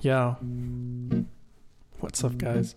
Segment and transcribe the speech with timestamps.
[0.00, 0.36] Yo.
[1.98, 2.76] What's up, guys?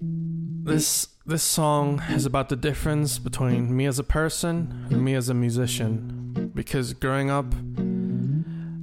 [0.00, 5.28] This this song is about the difference between me as a person and me as
[5.28, 6.50] a musician.
[6.54, 7.52] Because growing up,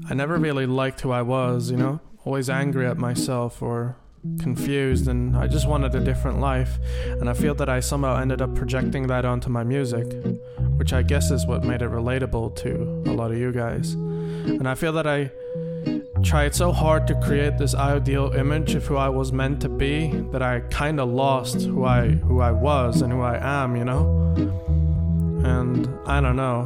[0.09, 1.99] I never really liked who I was, you know?
[2.23, 3.97] Always angry at myself or
[4.39, 6.77] confused, and I just wanted a different life.
[7.07, 10.05] And I feel that I somehow ended up projecting that onto my music,
[10.77, 13.97] which I guess is what made it relatable to a lot of you guys.
[14.45, 15.31] And I feel that I
[16.23, 20.09] tried so hard to create this ideal image of who I was meant to be
[20.31, 23.85] that I kind of lost who I who I was and who I am, you
[23.85, 24.68] know?
[25.43, 26.65] And I don't know.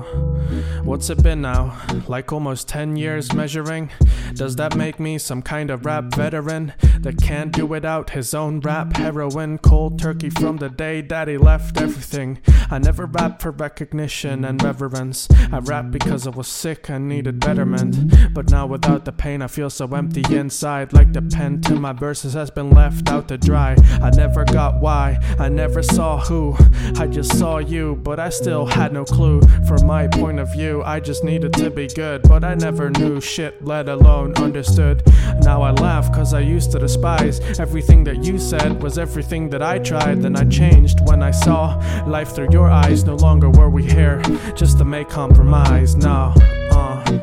[0.83, 1.79] What's it been now?
[2.07, 3.91] Like almost 10 years measuring?
[4.33, 8.59] Does that make me some kind of rap veteran that can't do without his own
[8.61, 9.57] rap heroin?
[9.59, 12.39] Cold turkey from the day daddy left everything.
[12.71, 15.27] I never rapped for recognition and reverence.
[15.51, 18.33] I rapped because I was sick and needed betterment.
[18.33, 20.93] But now without the pain, I feel so empty inside.
[20.93, 23.75] Like the pen to my verses has been left out to dry.
[24.01, 26.55] I never got why, I never saw who.
[26.97, 29.41] I just saw you, but I still had no clue.
[29.67, 33.19] From my point of view, I just needed to be good, but I never knew
[33.21, 35.03] shit, let alone understood.
[35.41, 39.61] Now I laugh cause I used to despise everything that you said was everything that
[39.61, 40.21] I tried.
[40.21, 43.03] Then I changed when I saw life through your eyes.
[43.03, 44.21] No longer were we here
[44.55, 45.95] just to make compromise.
[45.95, 46.33] No,
[46.71, 47.19] uh,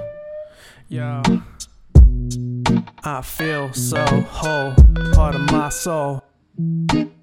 [0.89, 1.23] yeah.
[3.03, 4.75] I feel so whole,
[5.15, 6.20] part of my soul.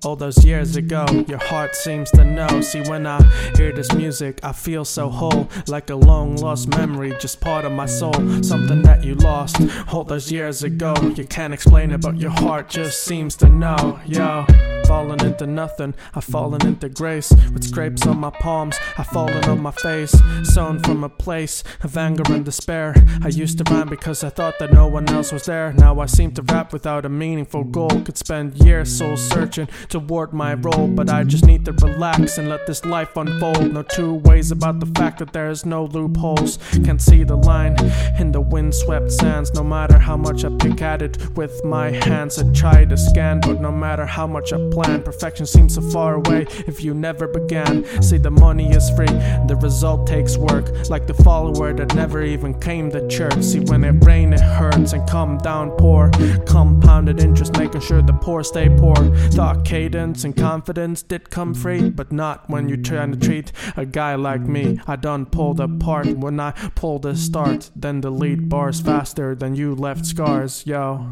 [0.03, 2.61] All those years ago, your heart seems to know.
[2.61, 3.21] See, when I
[3.57, 7.71] hear this music, I feel so whole, like a long lost memory, just part of
[7.71, 9.58] my soul, something that you lost
[9.91, 10.93] all those years ago.
[11.15, 14.45] You can't explain it, but your heart just seems to know, yo.
[14.88, 17.31] Falling into nothing, I've fallen into grace.
[17.53, 20.17] With scrapes on my palms, I've fallen on my face.
[20.43, 22.95] Sown from a place of anger and despair.
[23.21, 25.73] I used to rhyme because I thought that no one else was there.
[25.73, 27.89] Now I seem to rap without a meaningful goal.
[27.89, 32.47] Could spend years soul searching toward my role, but I just need to relax and
[32.47, 33.73] let this life unfold.
[33.73, 36.59] No two ways about the fact that there is no loopholes.
[36.86, 37.76] Can't see the line
[38.20, 39.53] in the windswept sands.
[39.53, 43.42] No matter how much I pick at it with my hands, I try to scan,
[43.42, 47.27] but no matter how much I plan, perfection seems so far away if you never
[47.27, 47.83] began.
[47.99, 49.08] See, the money is free,
[49.48, 50.67] the result takes work.
[50.88, 53.42] Like the follower that never even came to church.
[53.42, 56.11] See, when it rain, it hurts, and come down pour.
[56.45, 58.95] Compounded interest, making sure the poor stay poor.
[59.32, 63.86] Thought cadence and confidence did come free, but not when you're trying to treat a
[63.86, 64.80] guy like me.
[64.86, 69.73] I done pulled apart when I pulled a start, then delete bars faster than you
[69.73, 70.67] left scars.
[70.67, 71.09] Yo,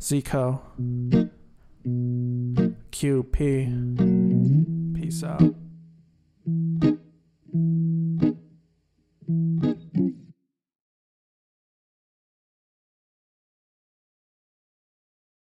[0.00, 0.60] Zico,
[3.02, 5.61] QP, peace out.